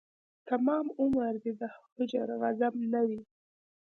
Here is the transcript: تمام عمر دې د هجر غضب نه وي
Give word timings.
تمام 0.49 0.85
عمر 0.99 1.33
دې 1.43 1.51
د 1.59 1.63
هجر 1.95 2.27
غضب 2.41 2.73
نه 2.93 3.01
وي 3.07 3.21